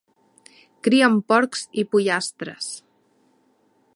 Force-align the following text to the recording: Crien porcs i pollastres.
Crien 0.87 1.19
porcs 1.33 1.61
i 1.83 1.85
pollastres. 1.93 2.73